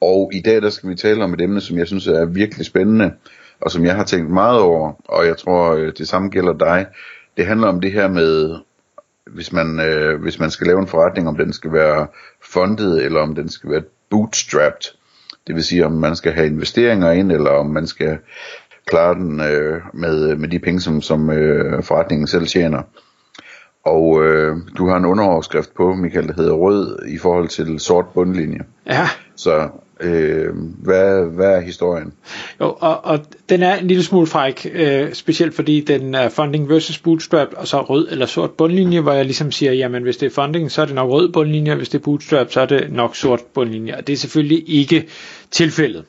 [0.00, 2.66] Og i dag der skal vi tale om et emne, som jeg synes er virkelig
[2.66, 3.12] spændende,
[3.60, 6.86] og som jeg har tænkt meget over, og jeg tror øh, det samme gælder dig.
[7.36, 8.54] Det handler om det her med,
[9.26, 12.06] hvis man, øh, hvis man skal lave en forretning, om den skal være
[12.42, 14.90] fundet, eller om den skal være bootstrapped.
[15.46, 18.18] Det vil sige, om man skal have investeringer ind, eller om man skal
[18.86, 22.82] klare den øh, med, med de penge, som, som øh, forretningen selv tjener.
[23.84, 28.04] Og øh, du har en underoverskrift på, Michael, der hedder rød i forhold til sort
[28.14, 28.60] bundlinje.
[28.86, 29.08] Ja.
[29.36, 29.68] Så
[30.00, 32.12] øh, hvad, hvad er historien?
[32.60, 36.68] Jo, og, og den er en lille smule fræk, øh, specielt fordi den er funding
[36.68, 40.26] versus bootstrap, og så rød eller sort bundlinje, hvor jeg ligesom siger, jamen hvis det
[40.26, 42.66] er funding, så er det nok rød bundlinje, og hvis det er bootstrap, så er
[42.66, 45.06] det nok sort bundlinje, og det er selvfølgelig ikke
[45.50, 46.04] tilfældet.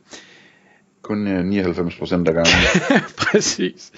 [1.02, 2.54] Kun øh, 99 procent af gangen.
[3.32, 3.92] Præcis.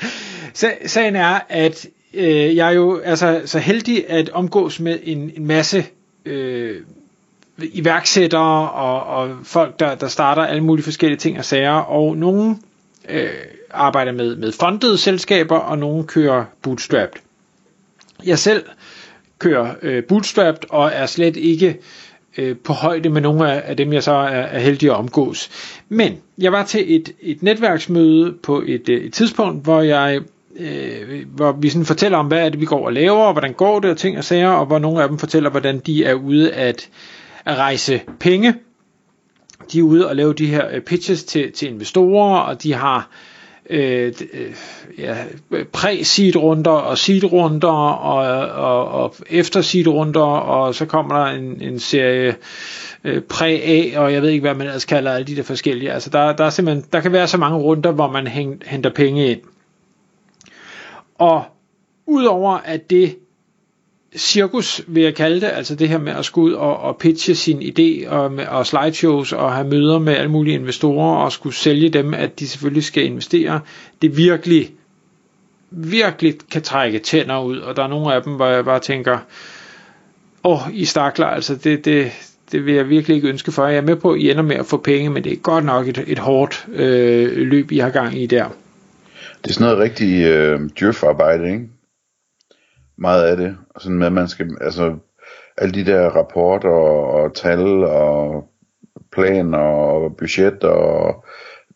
[0.54, 5.32] Så, sagen er, at øh, jeg er jo altså, så heldig at omgås med en,
[5.36, 5.86] en masse
[6.26, 6.76] øh,
[7.62, 12.56] iværksættere og, og folk, der, der starter alle mulige forskellige ting og sager, og nogle
[13.10, 13.30] øh,
[13.72, 17.22] arbejder med, med fundede selskaber, og nogle kører bootstrapped.
[18.26, 18.64] Jeg selv
[19.40, 21.78] kører øh, bootstrapped, og er slet ikke
[22.38, 25.50] øh, på højde med nogle af, af dem, jeg så er, er heldig at omgås.
[25.90, 30.22] Men jeg var til et, et netværksmøde på et, øh, et tidspunkt, hvor jeg
[30.60, 33.54] øh, hvor vi sådan fortæller om, hvad er det, vi går og laver, og hvordan
[33.54, 36.14] går det, og ting og sager, og hvor nogle af dem fortæller, hvordan de er
[36.14, 36.90] ude at,
[37.46, 38.54] at rejse penge.
[39.72, 43.10] De er ude og lave de her øh, pitches til, til investorer, og de har
[43.70, 44.54] øh, øh
[44.98, 45.16] ja,
[45.74, 51.26] præ-seed runder og seed runder og, og, og efter seed runder og så kommer der
[51.26, 52.36] en, en serie
[53.04, 56.10] øh, præ-A og jeg ved ikke hvad man ellers kalder alle de der forskellige altså
[56.10, 58.28] der, der, er simpelthen, der kan være så mange runder hvor man
[58.66, 59.42] henter penge ind
[61.16, 61.44] og
[62.06, 63.16] udover at det
[64.18, 67.36] cirkus, vil jeg kalde det, altså det her med at skulle ud og, og pitche
[67.36, 71.90] sin idé og, og slideshows og have møder med alle mulige investorer og skulle sælge
[71.90, 73.60] dem, at de selvfølgelig skal investere,
[74.02, 74.72] det virkelig,
[75.72, 79.18] virkelig kan trække tænder ud, og der er nogle af dem, hvor jeg bare tænker,
[80.44, 82.12] åh, oh, I stakler, altså det, det,
[82.52, 83.68] det vil jeg virkelig ikke ønske for.
[83.68, 85.66] Jeg er med på, at I ender med at få penge, men det er godt
[85.66, 88.46] nok et, et hårdt øh, løb, I har gang i der.
[89.44, 91.68] Det er sådan noget rigtig øh, djøfarbejde, ikke?
[93.02, 93.58] Meget af det.
[93.80, 94.96] Sådan med, at man skal, altså,
[95.58, 98.50] alle de der rapporter og, og tal og
[99.12, 101.26] planer og budget og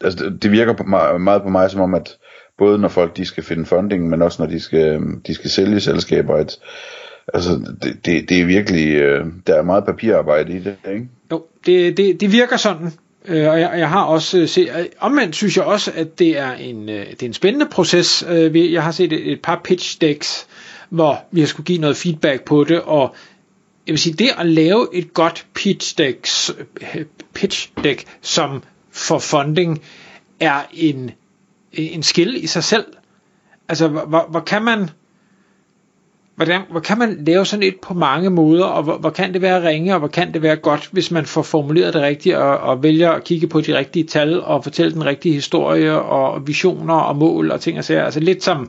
[0.03, 2.17] altså, det virker på mig, meget på mig som om, at
[2.57, 5.79] både når folk de skal finde funding, men også når de skal, de skal sælge
[5.79, 6.59] selskaber, at
[7.33, 7.51] altså,
[7.83, 11.07] det, det, det er virkelig, øh, der er meget papirarbejde i det, ikke?
[11.31, 12.91] Jo, det, det, det virker sådan.
[13.25, 16.39] Øh, og jeg, jeg har også øh, set, øh, omvendt synes jeg også, at det
[16.39, 18.25] er en, øh, det er en spændende proces.
[18.53, 20.47] Jeg har set et, et par pitch decks,
[20.93, 23.15] hvor vi har skulle give noget feedback på det, og
[23.87, 26.27] jeg vil sige, det at lave et godt pitch deck,
[27.33, 29.81] pitch deck som for funding,
[30.39, 31.11] er en,
[31.71, 32.85] en skill i sig selv.
[33.69, 34.89] Altså, hvor, hvor kan man
[36.35, 39.41] hvordan, hvor kan man lave sådan et på mange måder, og hvor, hvor kan det
[39.41, 42.57] være ringe, og hvor kan det være godt, hvis man får formuleret det rigtigt, og,
[42.57, 46.93] og vælger at kigge på de rigtige tal, og fortælle den rigtige historie, og visioner,
[46.93, 48.03] og mål, og ting og sager.
[48.03, 48.67] Altså lidt som, øh,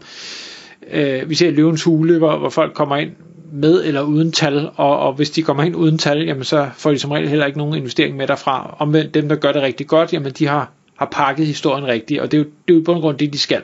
[0.91, 3.11] øh, vi ser Løvens Hule, hvor, hvor folk kommer ind
[3.53, 6.91] med eller uden tal, og, og hvis de kommer ind uden tal, jamen så får
[6.91, 8.77] de som regel heller ikke nogen investering med derfra.
[8.79, 12.33] Omvendt dem, der gør det rigtig godt, jamen de har, har pakket historien rigtigt, og
[12.33, 13.63] det er jo, det er jo på en grund det, de skal.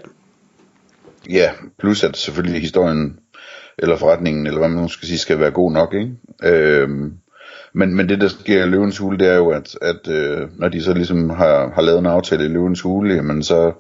[1.31, 3.19] Ja, plus at selvfølgelig historien
[3.79, 6.11] eller forretningen, eller hvad man nu skal sige, skal være god nok, ikke?
[6.45, 7.13] Øhm,
[7.73, 10.69] men, men det der sker i Løvens Hule, det er jo, at, at øh, når
[10.69, 13.73] de så ligesom har, har lavet en aftale i Løvens Hule, jamen så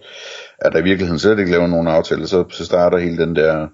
[0.60, 3.66] er der i virkeligheden slet ikke lavet nogen aftale, så, så starter hele den der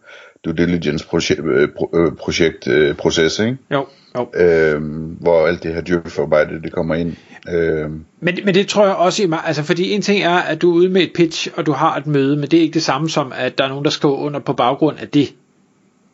[0.44, 3.56] due diligence projekt, øh, øh, projekt øh, proces, ikke?
[3.72, 3.86] Jo,
[4.16, 4.30] jo.
[4.34, 7.16] Øhm, hvor alt det her dyrkeforarbejde, det kommer ind.
[7.48, 8.04] Øhm.
[8.20, 10.70] Men, men det tror jeg også i mig, altså fordi en ting er, at du
[10.70, 12.82] er ude med et pitch, og du har et møde, men det er ikke det
[12.82, 15.34] samme som, at der er nogen, der skriver under på baggrund af det.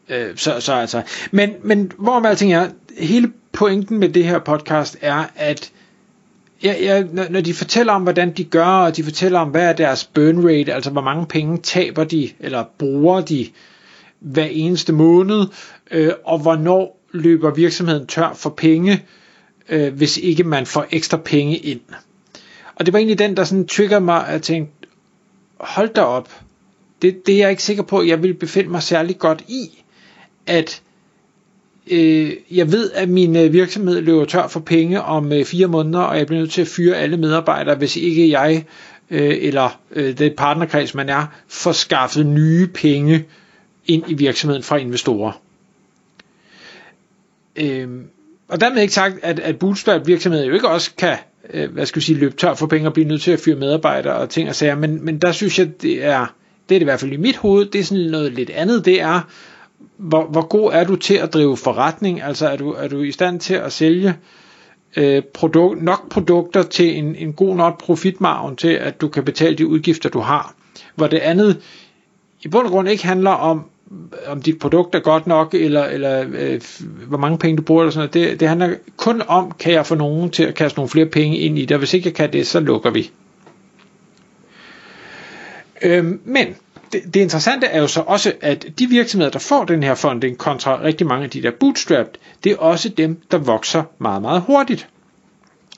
[0.08, 2.68] Øh, så, så altså, men, men hvor med alting er,
[2.98, 5.70] hele pointen med det her podcast er, at
[6.64, 9.72] ja, ja, når de fortæller om, hvordan de gør, og de fortæller om, hvad er
[9.72, 13.48] deres burn rate, altså hvor mange penge taber de, eller bruger de
[14.20, 15.46] hver eneste måned,
[15.90, 19.04] øh, og hvornår løber virksomheden tør for penge,
[19.68, 21.80] øh, hvis ikke man får ekstra penge ind.
[22.74, 24.72] Og det var egentlig den, der sådan trigger mig at tænke,
[25.60, 26.40] hold da op,
[27.02, 29.84] det, det er jeg ikke sikker på, at jeg vil befinde mig særlig godt i,
[30.46, 30.82] at
[31.90, 36.00] øh, jeg ved, at min øh, virksomhed løber tør for penge om øh, fire måneder,
[36.00, 38.64] og jeg bliver nødt til at fyre alle medarbejdere, hvis ikke jeg
[39.10, 43.24] øh, eller øh, det partnerkreds, man er, får skaffet nye penge
[43.86, 45.40] ind i virksomheden fra investorer.
[47.56, 47.88] Øh,
[48.48, 51.16] og dermed ikke sagt, at, at bootstrap virksomheder jo ikke også kan
[51.50, 53.56] øh, hvad skal vi sige, løbe tør for penge og blive nødt til at fyre
[53.56, 56.34] medarbejdere og ting og sager, men, men der synes jeg, det er,
[56.68, 58.84] det er det i hvert fald i mit hoved, det er sådan noget lidt andet,
[58.84, 59.20] det er,
[59.96, 63.12] hvor, hvor god er du til at drive forretning, altså er du, er du i
[63.12, 64.14] stand til at sælge
[64.96, 69.56] øh, produkt, nok produkter til en, en god nok profitmargen til, at du kan betale
[69.56, 70.54] de udgifter, du har.
[70.94, 71.62] Hvor det andet
[72.42, 73.64] i bund og grund ikke handler om,
[74.26, 76.60] om dit produkt er godt nok, eller, eller øh,
[77.08, 78.30] hvor mange penge du bruger, eller sådan noget.
[78.30, 81.38] Det, det handler kun om, kan jeg få nogen til at kaste nogle flere penge
[81.38, 83.10] ind i det, og hvis ikke jeg kan det, så lukker vi.
[85.82, 86.46] Øhm, men
[86.92, 90.38] det, det interessante er jo så også, at de virksomheder, der får den her funding,
[90.38, 92.12] kontra rigtig mange af de der bootstrapped,
[92.44, 94.88] det er også dem, der vokser meget, meget hurtigt.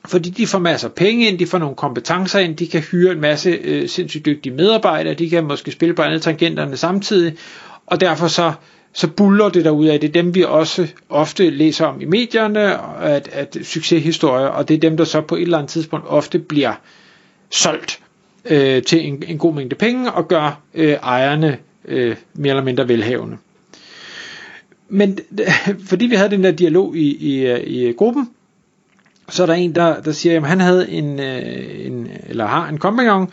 [0.07, 3.13] Fordi de får masser af penge ind, de får nogle kompetencer ind, de kan hyre
[3.13, 7.35] en masse øh, sindssygt dygtige medarbejdere, de kan måske spille på andre tangenterne samtidig,
[7.87, 8.53] og derfor så,
[8.93, 10.01] så buller det derude af.
[10.01, 12.61] Det er dem, vi også ofte læser om i medierne,
[13.03, 16.39] at, at succeshistorier, og det er dem, der så på et eller andet tidspunkt ofte
[16.39, 16.73] bliver
[17.51, 18.04] solgt
[18.45, 22.89] øh, til en, en god mængde penge og gør øh, ejerne øh, mere eller mindre
[22.89, 23.37] velhavende.
[24.89, 25.19] Men
[25.89, 28.31] fordi vi havde den der dialog i, i, i gruppen,
[29.29, 32.69] så er der en, der, der siger, at han havde en, øh, en, eller har
[32.69, 33.31] en kompagnon,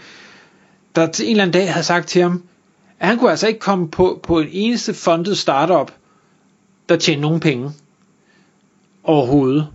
[0.96, 2.44] der til en eller anden dag havde sagt til ham,
[3.00, 5.92] at han kunne altså ikke komme på, på en eneste fundet startup,
[6.90, 7.72] der tjener nogen penge
[9.04, 9.68] overhovedet.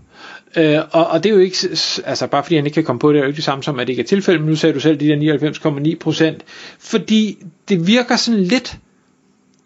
[0.56, 1.56] Øh, og, og det er jo ikke,
[2.04, 3.78] altså bare fordi han ikke kan komme på det, er jo ikke det samme som,
[3.78, 6.38] at det ikke er tilfældet, men nu sagde du selv de der 99,9%,
[6.78, 7.38] fordi
[7.68, 8.78] det virker sådan lidt,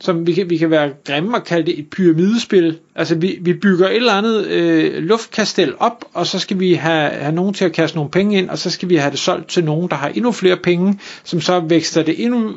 [0.00, 2.78] som vi kan, vi kan være grimme og kalde det et pyramidespil.
[2.94, 7.10] Altså vi, vi bygger et eller andet øh, luftkastel op, og så skal vi have,
[7.10, 9.48] have nogen til at kaste nogle penge ind, og så skal vi have det solgt
[9.48, 12.52] til nogen, der har endnu flere penge, som så vækster det endnu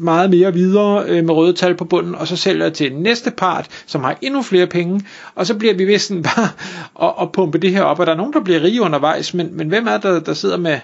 [0.00, 3.30] meget mere videre øh, med røde tal på bunden, og så sælger jeg til næste
[3.30, 5.00] part, som har endnu flere penge,
[5.34, 6.48] og så bliver vi vist sådan bare
[7.08, 9.56] at, at pumpe det her op, og der er nogen, der bliver rige undervejs, men,
[9.56, 10.78] men hvem er der, der sidder med,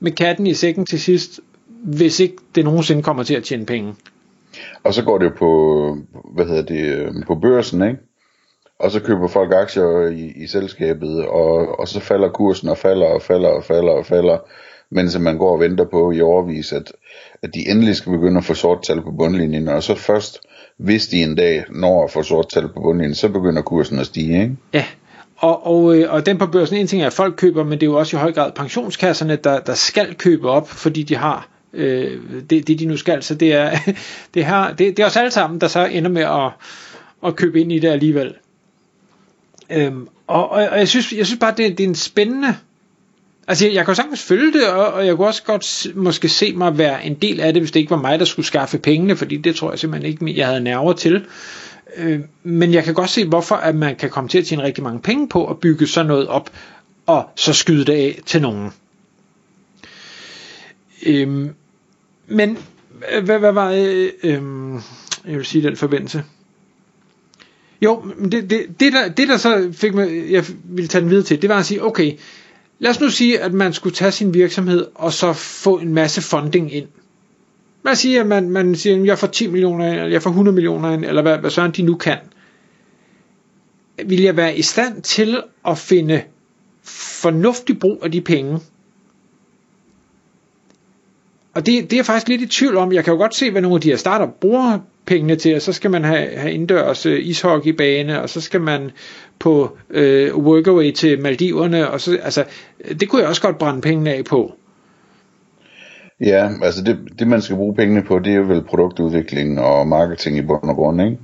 [0.00, 1.40] med katten i sækken til sidst,
[1.84, 3.94] hvis ikke det nogensinde kommer til at tjene penge?
[4.84, 5.96] Og så går det på,
[6.34, 7.98] hvad hedder det, øh, på børsen, ikke?
[8.78, 13.06] Og så køber folk aktier i, i selskabet, og, og så falder kursen og falder
[13.06, 14.38] og falder og falder og falder,
[14.90, 16.92] mens man går og venter på i overvis, at,
[17.42, 20.38] at de endelig skal begynde at få sort tal på bundlinjen, og så først,
[20.76, 24.06] hvis de en dag når at få sort tal på bundlinjen, så begynder kursen at
[24.06, 24.56] stige, ikke?
[24.72, 24.84] Ja,
[25.36, 27.82] og, og, øh, og den på børsen, en ting er, at folk køber, men det
[27.82, 31.48] er jo også i høj grad pensionskasserne, der, der skal købe op, fordi de har
[31.72, 32.20] øh,
[32.50, 33.22] det, det, de nu skal.
[33.22, 33.70] Så det er,
[34.34, 36.50] det, her, det, det er os alle sammen, der så ender med at,
[37.26, 38.34] at købe ind i det alligevel.
[39.70, 42.56] Øhm, og, og, og jeg synes, jeg synes bare, det, det er en spændende
[43.50, 46.52] Altså, jeg, jeg kan sagtens følge det, og, og jeg kunne også godt måske se
[46.52, 49.16] mig være en del af det, hvis det ikke var mig, der skulle skaffe pengene,
[49.16, 51.26] fordi det tror jeg simpelthen ikke, jeg havde nerver til.
[51.96, 54.84] Øh, men jeg kan godt se, hvorfor at man kan komme til at tjene rigtig
[54.84, 56.50] mange penge på at bygge sådan noget op,
[57.06, 58.70] og så skyde det af til nogen.
[61.06, 61.50] Øhm, øh,
[62.26, 62.58] men,
[63.24, 64.42] hvad, hvad var øh, øh,
[65.26, 66.24] jeg vil sige den forbindelse?
[67.82, 71.24] Jo, det, det, det, der, det der så fik mig, jeg ville tage den videre
[71.24, 72.12] til, det var at sige, okay,
[72.80, 76.22] Lad os nu sige, at man skulle tage sin virksomhed og så få en masse
[76.22, 76.86] funding ind.
[77.82, 80.30] Man siger, at man, man siger, at jeg får 10 millioner ind, eller jeg får
[80.30, 82.18] 100 millioner ind, eller hvad, hvad sådan de nu kan.
[84.06, 86.22] Vil jeg være i stand til at finde
[86.82, 88.58] fornuftig brug af de penge?
[91.54, 92.92] Og det, det er jeg faktisk lidt i tvivl om.
[92.92, 94.78] Jeg kan jo godt se, hvad nogle af de her startup bruger
[95.10, 98.90] pengene til, og så skal man have, have indendørs uh, ishockeybane, og så skal man
[99.38, 102.44] på uh, workaway til Maldiverne, og så, altså,
[103.00, 104.52] det kunne jeg også godt brænde pengene af på.
[106.20, 110.36] Ja, altså det, det man skal bruge pengene på, det er vel produktudvikling og marketing
[110.38, 111.18] i bund og grund, ikke?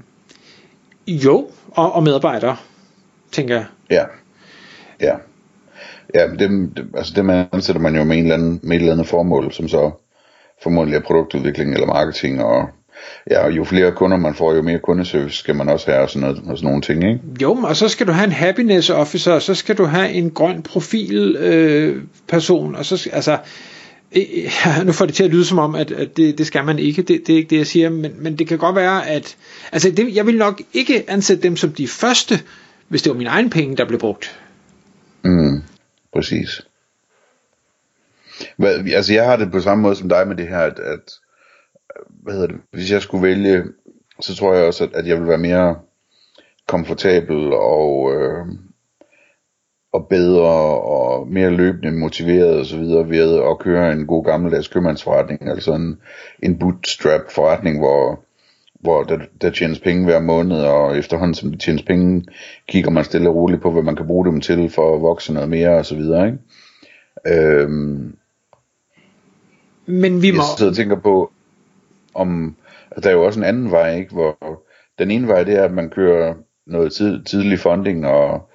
[1.08, 2.56] Jo, og, og medarbejdere,
[3.32, 3.64] tænker jeg.
[3.90, 4.04] Ja,
[5.00, 5.14] ja.
[6.14, 8.92] Ja, det, altså det man ansætter man jo med, en eller anden, med et eller
[8.92, 9.90] andet formål, som så
[10.62, 12.68] formodentlig er produktudvikling eller marketing og
[13.30, 16.10] Ja, og jo flere kunder man får, jo mere kundeservice skal man også have og
[16.10, 17.20] sådan, noget, og sådan nogle ting, ikke?
[17.42, 20.30] Jo, og så skal du have en happiness officer, og så skal du have en
[20.30, 23.38] grøn profil øh, person, og så altså
[24.16, 26.78] ja, nu får det til at lyde som om, at, at det, det skal man
[26.78, 29.36] ikke, det, det er ikke det, jeg siger, men, men det kan godt være, at
[29.72, 32.40] altså det, jeg vil nok ikke ansætte dem som de første,
[32.88, 34.40] hvis det var min egen penge, der blev brugt.
[35.24, 35.62] Mm,
[36.12, 36.62] præcis.
[38.56, 41.12] Hvad, altså jeg har det på samme måde som dig med det her, at, at
[42.08, 43.62] hvad hedder det, hvis jeg skulle vælge,
[44.20, 45.76] så tror jeg også, at, at jeg vil være mere
[46.68, 48.46] komfortabel og, øh,
[49.92, 54.68] og bedre og mere løbende motiveret og så videre ved at køre en god gammeldags
[54.68, 55.98] købmandsforretning, altså en,
[56.42, 58.20] en bootstrap forretning, hvor,
[58.80, 62.24] hvor der, der tjenes penge hver måned, og efterhånden som der tjenes penge,
[62.68, 65.32] kigger man stille og roligt på, hvad man kan bruge dem til for at vokse
[65.32, 66.38] noget mere og så videre, ikke?
[67.26, 68.16] Øhm,
[69.86, 70.36] Men vi må...
[70.36, 71.32] jeg sidder og tænker på,
[72.16, 72.56] om
[72.90, 74.14] at der er jo også en anden vej, ikke?
[74.14, 74.62] hvor
[74.98, 76.34] den ene vej det er, at man kører
[76.66, 78.50] noget tid, tidlig funding og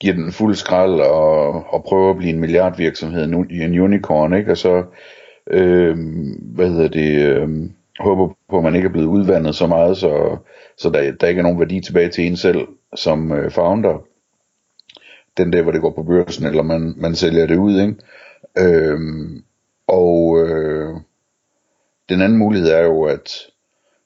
[0.00, 4.50] giver den fuld skrald og, og prøver at blive en milliardvirksomhed, en, en unicorn, ikke?
[4.50, 4.84] og så
[5.50, 5.96] øh,
[6.40, 7.48] hvad hedder det, øh,
[7.98, 10.36] håber på, at man ikke er blevet udvandet så meget, så,
[10.76, 14.02] så der, der ikke er nogen værdi tilbage til en selv som øh, founder.
[15.36, 17.80] Den dag, hvor det går på børsen, eller man, man sælger det ud.
[17.80, 17.94] Ikke?
[18.58, 19.00] Øh,
[19.86, 20.94] og øh,
[22.08, 23.30] den anden mulighed er jo, at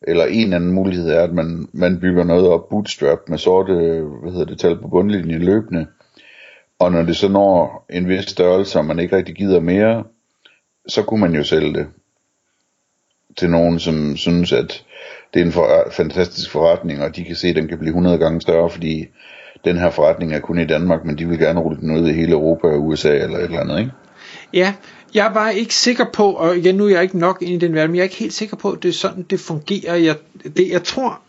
[0.09, 3.75] eller en anden mulighed er, at man, man bygger noget op bootstrap med sorte,
[4.23, 5.87] hvad hedder det, tal på bundlinjen løbende.
[6.79, 10.05] Og når det så når en vis størrelse, og man ikke rigtig gider mere,
[10.87, 11.87] så kunne man jo sælge det
[13.37, 14.85] til nogen, som synes, at
[15.35, 18.19] det er en for, fantastisk forretning, og de kan se, at den kan blive 100
[18.19, 19.07] gange større, fordi
[19.65, 22.13] den her forretning er kun i Danmark, men de vil gerne rulle den ud i
[22.13, 23.93] hele Europa og USA eller et eller andet, ikke?
[24.55, 24.75] Ja,
[25.15, 27.75] jeg var ikke sikker på, og igen nu er jeg ikke nok inde i den
[27.75, 29.97] verden, men jeg er ikke helt sikker på, at det er sådan, det fungerer.
[29.97, 30.17] Jeg,
[30.57, 31.21] det, jeg tror,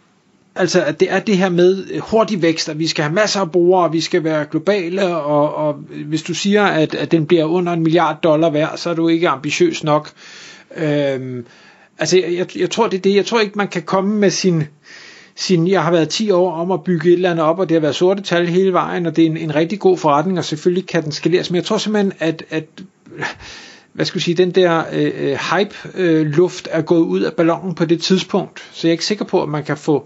[0.55, 3.41] altså at det er det her med øh, hurtig vækst, at vi skal have masser
[3.41, 5.73] af brugere, og vi skal være globale, og, og
[6.05, 9.07] hvis du siger, at, at den bliver under en milliard dollar værd, så er du
[9.07, 10.11] ikke ambitiøs nok.
[10.75, 11.45] Øhm,
[11.99, 14.29] altså jeg, jeg, jeg tror det er det, jeg tror ikke man kan komme med
[14.29, 14.63] sin,
[15.35, 17.75] sin, jeg har været 10 år om at bygge et eller andet op, og det
[17.75, 20.45] har været sorte tal hele vejen, og det er en, en rigtig god forretning, og
[20.45, 22.65] selvfølgelig kan den skaleres, men jeg tror simpelthen, at, at
[23.93, 27.75] hvad skal jeg sige, den der øh, øh hype-luft øh, er gået ud af ballonen
[27.75, 30.05] på det tidspunkt, så jeg er ikke sikker på, at man kan få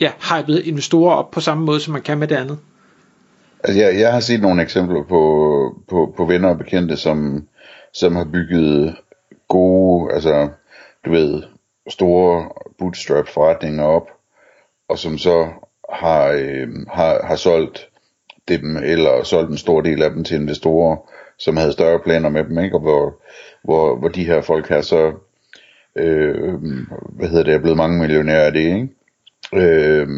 [0.00, 2.58] ja, hypet investorer op på samme måde, som man kan med det andet.
[3.64, 7.46] Altså jeg, jeg har set nogle eksempler på, på, på venner og bekendte, som,
[7.94, 8.96] som har bygget
[9.48, 10.48] gode, altså
[11.04, 11.42] du ved,
[11.88, 14.08] store bootstrap forretninger op,
[14.88, 15.48] og som så
[15.92, 17.88] har, øh, har, har solgt
[18.48, 20.96] dem, eller solgt en stor del af dem til investorer,
[21.44, 22.76] som havde større planer med dem, ikke?
[22.76, 23.20] og hvor,
[23.64, 25.12] hvor, hvor de her folk her så,
[25.96, 26.54] øh,
[27.08, 28.88] hvad hedder det, er blevet mange millionærer af det, ikke?
[29.54, 30.08] Øh,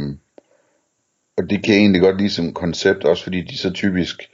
[1.36, 4.30] og det kan jeg egentlig godt lide som koncept, også fordi de så typisk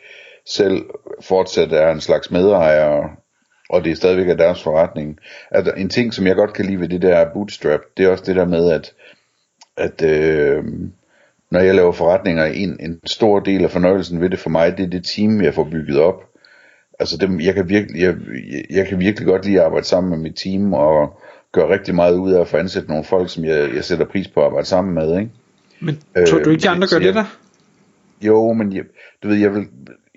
[0.46, 0.84] selv
[1.20, 3.10] fortsat er en slags medejere,
[3.70, 5.18] og det er stadigvæk af deres forretning.
[5.50, 8.24] Altså, en ting, som jeg godt kan lide ved det der bootstrap, det er også
[8.26, 8.92] det der med, at,
[9.76, 10.64] at øh,
[11.50, 14.84] når jeg laver forretninger, en, en stor del af fornøjelsen ved det for mig, det
[14.84, 16.29] er det team, jeg får bygget op
[17.00, 18.14] altså dem, jeg, kan virkelig, jeg,
[18.70, 21.20] jeg kan virkelig godt lide at arbejde sammen med mit team, og
[21.52, 24.28] gøre rigtig meget ud af at få ansat nogle folk, som jeg, jeg sætter pris
[24.28, 25.30] på at arbejde sammen med, ikke?
[25.80, 27.36] Men tror du ikke, de andre gør det der?
[28.22, 28.84] Jo, men jeg,
[29.22, 29.66] du ved, jeg vil,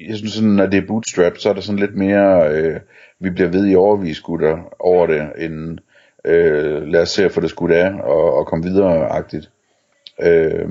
[0.08, 2.80] jeg synes sådan, når det er bootstrap, så er der sådan lidt mere, øh,
[3.20, 5.78] vi bliver ved i overvis gutter over det, end
[6.26, 9.50] øh, lad os se at få det skudt af, og, og komme videre-agtigt.
[10.22, 10.70] Øh,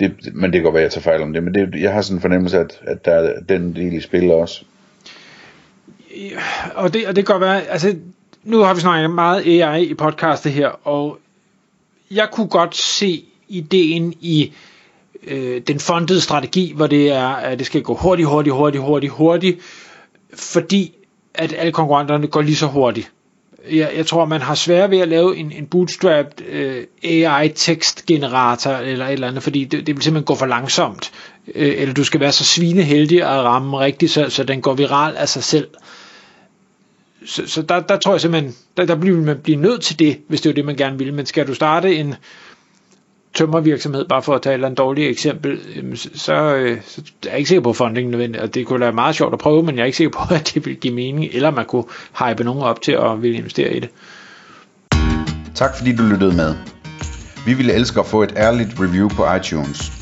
[0.00, 1.92] det, men det kan godt være, at jeg tager fejl om det, men det, jeg
[1.92, 4.64] har sådan en fornemmelse, at, at der er den del i spil også
[6.74, 7.96] og det, og det kan godt være, altså
[8.44, 11.18] nu har vi snakket meget AI i podcastet her, og
[12.10, 14.52] jeg kunne godt se ideen i
[15.26, 19.12] øh, den fondede strategi, hvor det er, at det skal gå hurtigt, hurtigt, hurtigt, hurtigt,
[19.12, 19.58] hurtigt,
[20.34, 20.92] fordi
[21.34, 23.12] at alle konkurrenterne går lige så hurtigt.
[23.70, 28.70] Jeg, jeg tror, man har svært ved at lave en, en bootstrapped øh, AI tekstgenerator
[28.70, 31.12] eller et eller andet, fordi det, det vil simpelthen gå for langsomt.
[31.54, 35.16] Øh, eller du skal være så svineheldig at ramme rigtigt, så, så den går viral
[35.16, 35.68] af sig selv
[37.26, 40.18] så, så der, der tror jeg simpelthen, der, der bliver man blive nødt til det,
[40.28, 41.14] hvis det er det, man gerne vil.
[41.14, 42.14] Men skal du starte en
[43.34, 47.38] tømmervirksomhed, bare for at tage et dårligt eksempel, øhm, så, så, øh, så er jeg
[47.38, 48.42] ikke sikker på, at funding er nødvendigt.
[48.42, 50.50] Og det kunne være meget sjovt at prøve, men jeg er ikke sikker på, at
[50.54, 51.84] det vil give mening, eller man kunne
[52.26, 53.88] hype nogen op til at ville investere i det.
[55.54, 56.54] Tak fordi du lyttede med.
[57.46, 60.01] Vi ville elske at få et ærligt review på iTunes.